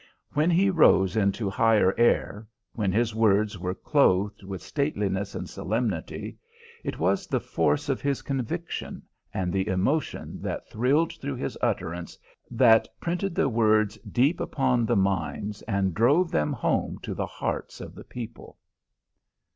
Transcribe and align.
When 0.33 0.49
he 0.49 0.71
rose 0.71 1.15
into 1.15 1.47
higher 1.51 1.93
air, 1.95 2.47
when 2.73 2.91
his 2.91 3.13
words 3.13 3.59
were 3.59 3.75
clothed 3.75 4.41
with 4.41 4.63
stateliness 4.63 5.35
and 5.35 5.47
solemnity, 5.47 6.39
it 6.83 6.97
was 6.97 7.27
the 7.27 7.39
force 7.39 7.87
of 7.87 8.01
his 8.01 8.23
conviction 8.23 9.03
and 9.31 9.53
the 9.53 9.67
emotion 9.67 10.41
that 10.41 10.67
thrilled 10.67 11.13
through 11.13 11.35
his 11.35 11.55
utterance, 11.61 12.17
that 12.49 12.87
printed 12.99 13.35
the 13.35 13.47
words 13.47 13.95
deep 14.11 14.39
upon 14.39 14.87
the 14.87 14.95
minds 14.97 15.61
and 15.67 15.93
drove 15.93 16.31
them 16.31 16.51
home 16.51 16.97
to 17.03 17.13
the 17.13 17.27
hearts 17.27 17.79
of 17.79 17.93
the 17.93 18.03
people. 18.03 18.57